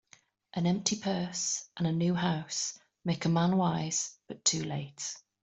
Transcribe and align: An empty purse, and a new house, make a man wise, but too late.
An 0.55 0.65
empty 0.65 0.95
purse, 0.95 1.69
and 1.77 1.85
a 1.85 1.91
new 1.91 2.15
house, 2.15 2.79
make 3.05 3.23
a 3.25 3.29
man 3.29 3.55
wise, 3.55 4.17
but 4.27 4.43
too 4.43 4.63
late. 4.63 5.13